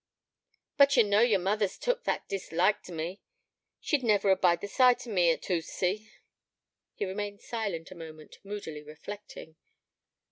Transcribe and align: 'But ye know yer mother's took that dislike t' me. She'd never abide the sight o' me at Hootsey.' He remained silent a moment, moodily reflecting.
'But 0.77 0.97
ye 0.97 1.03
know 1.03 1.19
yer 1.19 1.37
mother's 1.37 1.77
took 1.77 2.05
that 2.05 2.27
dislike 2.27 2.81
t' 2.81 2.91
me. 2.91 3.21
She'd 3.79 4.03
never 4.03 4.31
abide 4.31 4.61
the 4.61 4.67
sight 4.67 5.05
o' 5.05 5.11
me 5.11 5.29
at 5.29 5.45
Hootsey.' 5.45 6.09
He 6.95 7.05
remained 7.05 7.41
silent 7.41 7.91
a 7.91 7.93
moment, 7.95 8.39
moodily 8.43 8.81
reflecting. 8.81 9.57